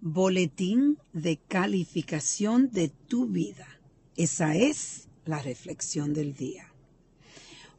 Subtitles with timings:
[0.00, 3.66] boletín de calificación de tu vida.
[4.16, 6.72] Esa es la reflexión del día.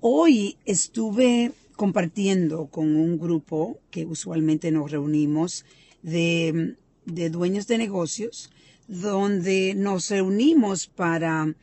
[0.00, 5.64] Hoy estuve compartiendo con un grupo que usualmente nos reunimos
[6.02, 8.50] de, de dueños de negocios,
[8.88, 11.54] donde nos reunimos para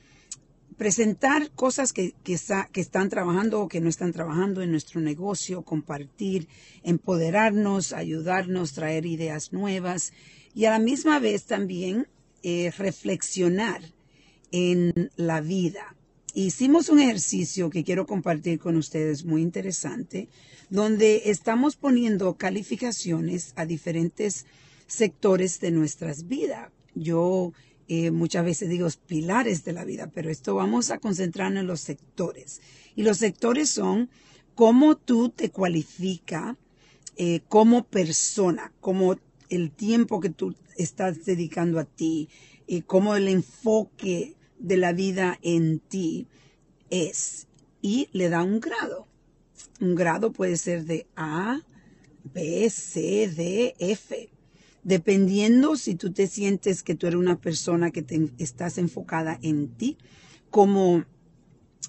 [0.78, 2.38] presentar cosas que, que,
[2.72, 6.48] que, están trabajando o que no están trabajando en nuestro negocio, compartir,
[6.84, 10.14] empoderarnos, ayudarnos, traer ideas nuevas
[10.54, 12.08] y a la misma vez también
[12.44, 13.82] eh, reflexionar
[14.52, 15.96] en la vida.
[16.36, 20.30] Hicimos un ejercicio que quiero compartir con ustedes muy interesante,
[20.70, 24.46] donde estamos poniendo calificaciones a diferentes
[24.88, 26.72] sectores de nuestras vidas.
[26.96, 27.54] Yo
[27.88, 31.82] eh, muchas veces digo pilares de la vida, pero esto vamos a concentrarnos en los
[31.82, 32.62] sectores.
[32.96, 34.10] Y los sectores son
[34.56, 36.58] cómo tú te cualifica
[37.18, 39.18] eh, como persona, como
[39.50, 42.30] el tiempo que tú estás dedicando a ti,
[42.66, 46.28] y cómo el enfoque de la vida en ti
[46.90, 47.48] es.
[47.82, 49.08] Y le da un grado.
[49.82, 51.62] Un grado puede ser de A,
[52.24, 54.30] B, C, D, F
[54.84, 59.70] dependiendo si tú te sientes que tú eres una persona que te, estás enfocada en
[59.70, 59.98] ti,
[60.50, 61.06] cómo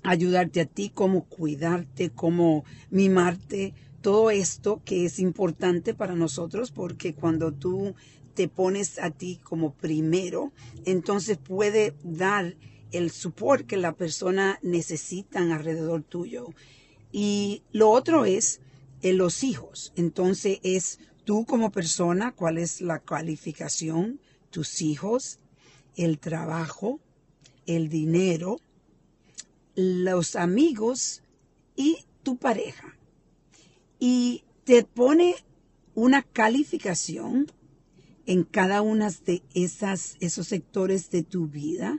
[0.03, 7.15] ayudarte a ti, cómo cuidarte, cómo mimarte, todo esto que es importante para nosotros porque
[7.15, 7.95] cuando tú
[8.35, 10.53] te pones a ti como primero,
[10.85, 12.57] entonces puede dar
[12.93, 16.49] el support que la persona necesita alrededor tuyo.
[17.13, 18.61] Y lo otro es
[19.03, 19.93] en los hijos.
[19.97, 25.41] Entonces es tú como persona, cuál es la calificación, tus hijos,
[25.97, 27.01] el trabajo,
[27.67, 28.61] el dinero,
[29.75, 31.23] los amigos
[31.77, 32.97] y tu pareja.
[33.99, 35.35] Y te pone
[35.95, 37.51] una calificación
[38.27, 41.99] en cada uno de esas, esos sectores de tu vida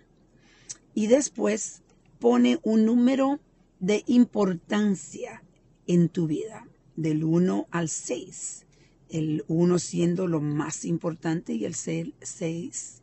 [0.93, 1.83] y después
[2.19, 3.39] pone un número
[3.79, 5.43] de importancia
[5.87, 8.64] en tu vida, del 1 al 6
[9.09, 12.13] el 1 siendo lo más importante y el 6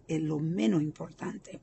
[0.08, 1.60] es lo menos importante.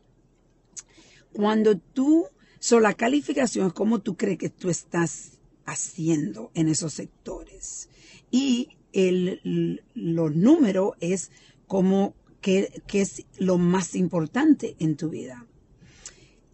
[1.33, 2.25] Cuando tú,
[2.59, 7.89] so la calificación es como tú crees que tú estás haciendo en esos sectores.
[8.31, 11.31] Y el, lo número es
[11.67, 15.45] como que, es lo más importante en tu vida.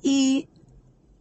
[0.01, 0.47] Y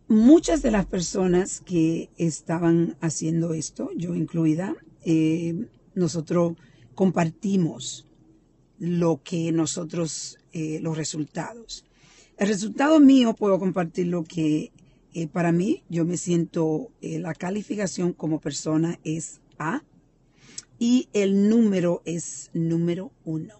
[0.09, 6.57] muchas de las personas que estaban haciendo esto, yo incluida, eh, nosotros
[6.95, 8.07] compartimos
[8.79, 11.85] lo que nosotros, eh, los resultados.
[12.37, 14.73] El resultado mío puedo compartir lo que
[15.15, 19.83] eh, para mí yo me siento, eh, la calificación como persona es A
[20.79, 23.55] y el número es número uno.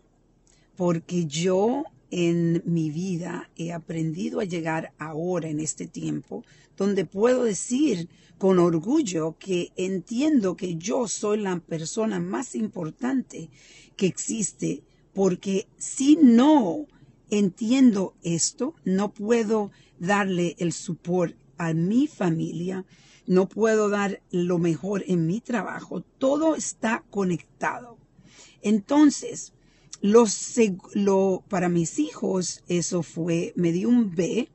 [0.77, 1.85] Porque yo
[2.17, 6.45] en mi vida he aprendido a llegar ahora en este tiempo
[6.77, 8.09] donde puedo decir
[8.39, 13.51] con orgullo que entiendo que yo soy la persona más importante
[13.97, 16.87] que existe porque si no
[17.31, 22.85] entiendo esto, no puedo darle el support a mi familia,
[23.27, 27.99] no puedo dar lo mejor en mi trabajo, todo está conectado.
[28.63, 29.53] Entonces,
[30.01, 34.49] lo, para mis hijos eso fue, me dio un B,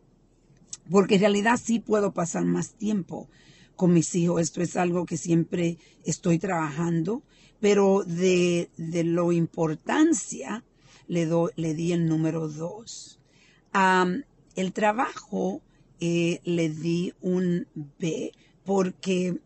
[0.89, 3.29] porque en realidad sí puedo pasar más tiempo
[3.75, 4.41] con mis hijos.
[4.41, 7.23] Esto es algo que siempre estoy trabajando,
[7.59, 10.63] pero de, de lo importancia
[11.07, 13.19] le, le di el número dos.
[14.55, 15.61] el trabajo
[15.99, 17.67] eh, le di un
[17.99, 18.31] B
[18.63, 19.39] porque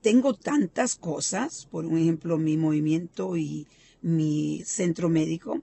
[0.00, 3.66] tengo tantas cosas, por ejemplo, mi movimiento y
[4.02, 5.62] mi centro médico,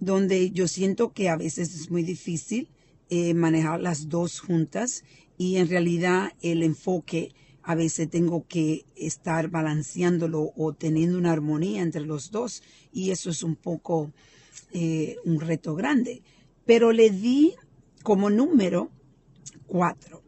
[0.00, 2.68] donde yo siento que a veces es muy difícil
[3.08, 5.04] eh, manejar las dos juntas
[5.38, 11.82] y en realidad el enfoque a veces tengo que estar balanceándolo o teniendo una armonía
[11.82, 14.12] entre los dos y eso es un poco
[14.72, 16.22] eh, un reto grande.
[16.64, 17.54] Pero le di
[18.02, 18.90] como número
[19.66, 20.22] cuatro.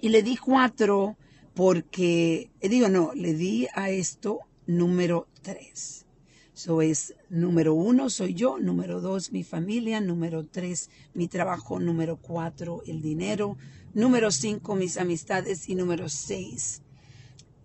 [0.00, 1.16] Y le di cuatro
[1.54, 6.01] porque, eh, digo, no, le di a esto número tres.
[6.62, 12.18] Eso es número uno, soy yo, número dos, mi familia, número tres, mi trabajo, número
[12.18, 13.56] cuatro, el dinero,
[13.94, 16.82] número cinco, mis amistades y número seis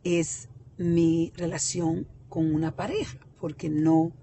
[0.04, 0.50] es
[0.80, 4.14] mi relación con una pareja, porque no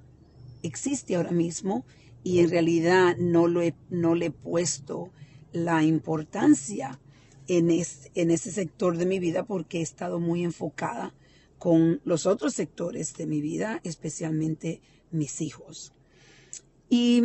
[0.65, 1.87] existe ahora mismo
[2.25, 3.61] y en realidad no, lo
[3.91, 5.13] no le he puesto
[5.53, 6.99] la importancia
[7.47, 11.15] en, en ese sector de mi vida porque he estado muy enfocada
[11.59, 14.81] con los otros sectores de mi vida, especialmente
[15.11, 15.93] mis hijos.
[16.89, 17.23] Y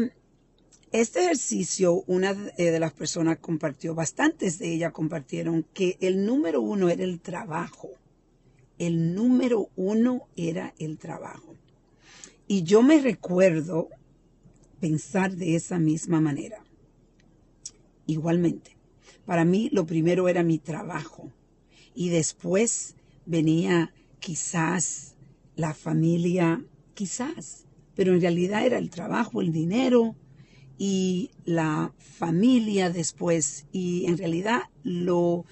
[0.92, 6.62] este ejercicio, una eh, de las personas compartió, bastantes de ellas compartieron que el número
[6.62, 7.92] uno era el trabajo.
[8.78, 11.56] El número uno era el trabajo.
[12.48, 13.90] Y yo me recuerdo
[14.80, 16.64] pensar de esa misma manera.
[18.08, 18.75] Igualmente,
[19.25, 21.32] para mí lo primero era mi trabajo
[21.94, 25.16] y después venía quizás
[25.56, 26.63] la familia,
[26.94, 30.16] quizás, pero en realidad era el trabajo, el dinero
[30.77, 33.66] y la familia después.
[33.71, 35.45] Y en realidad lo,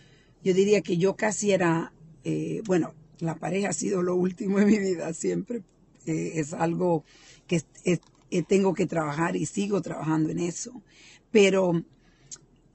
[0.44, 1.92] yo diría que yo casi era,
[2.24, 5.64] eh, bueno, la pareja ha sido lo último en mi vida siempre.
[6.06, 7.04] Eh, es algo
[7.48, 7.62] que
[8.48, 10.82] tengo que trabajar y sigo trabajando en eso.
[11.32, 11.84] Pero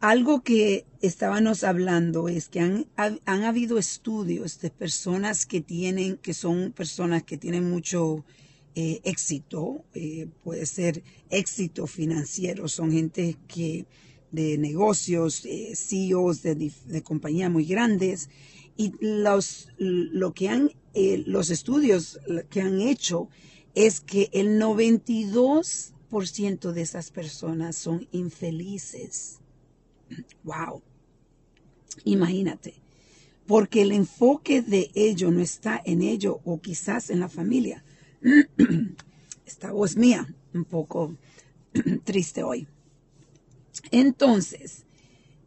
[0.02, 6.34] algo que estábamos hablando es que han, han, habido estudios de personas que tienen, que
[6.34, 8.24] son personas que tienen mucho
[8.74, 13.86] eh, éxito, eh, puede ser éxito financiero, son gente que
[14.32, 18.28] de negocios, eh, CEOs de, de compañías muy grandes
[18.76, 20.72] y los, lo que han,
[21.26, 22.18] los estudios
[22.50, 23.28] que han hecho
[23.76, 29.41] es que el 92% de esas personas son infelices.
[30.44, 30.82] Wow.
[32.04, 32.74] Imagínate.
[33.46, 37.84] Porque el enfoque de ello no está en ello o quizás en la familia,
[39.46, 41.16] Esta voz mía, un poco
[42.04, 42.68] triste hoy.
[43.90, 44.84] Entonces,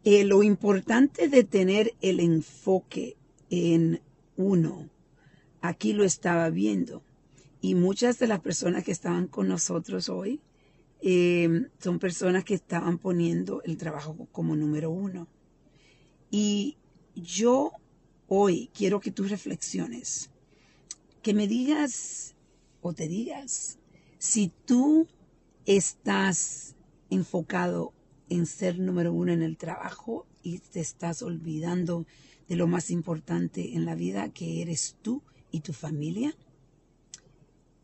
[0.04, 3.16] eh, lo importante de tener el enfoque
[3.50, 4.00] en
[4.36, 4.88] uno,
[5.60, 7.02] aquí lo estaba viendo.
[7.60, 10.40] Y muchas de las personas que estaban con nosotros hoy
[11.00, 15.28] eh, son personas que estaban poniendo el trabajo como número uno.
[16.30, 16.76] Y
[17.14, 17.72] yo
[18.28, 20.30] hoy quiero que tú reflexiones,
[21.22, 22.34] que me digas
[22.80, 23.78] o te digas,
[24.18, 25.08] si tú
[25.64, 26.76] estás
[27.10, 27.92] enfocado
[28.28, 32.06] en ser número uno en el trabajo y te estás olvidando
[32.48, 36.34] de lo más importante en la vida, que eres tú y tu familia,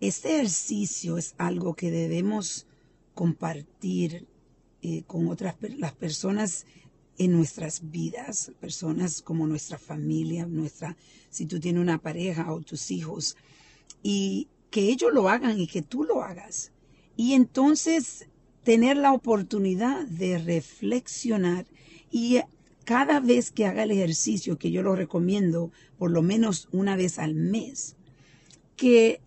[0.00, 2.66] este ejercicio es algo que debemos
[3.14, 4.26] compartir
[4.82, 6.66] eh, con otras las personas
[7.18, 10.96] en nuestras vidas, personas como nuestra familia, nuestra,
[11.30, 13.36] si tú tienes una pareja o tus hijos,
[14.02, 16.72] y que ellos lo hagan y que tú lo hagas.
[17.16, 18.26] Y entonces
[18.64, 21.66] tener la oportunidad de reflexionar
[22.10, 22.40] y
[22.84, 27.18] cada vez que haga el ejercicio, que yo lo recomiendo por lo menos una vez
[27.18, 27.96] al mes,
[28.76, 29.20] que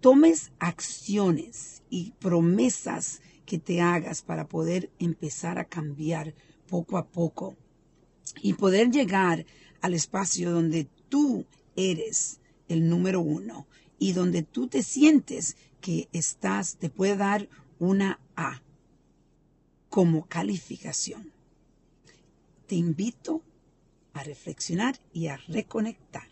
[0.00, 3.20] tomes acciones y promesas
[3.50, 6.34] que te hagas para poder empezar a cambiar
[6.68, 7.56] poco a poco
[8.40, 9.44] y poder llegar
[9.80, 11.44] al espacio donde tú
[11.74, 12.38] eres
[12.68, 13.66] el número uno
[13.98, 17.48] y donde tú te sientes que estás, te puede dar
[17.80, 18.62] una A
[19.88, 21.32] como calificación.
[22.68, 23.42] Te invito
[24.12, 26.28] a reflexionar y a reconectar.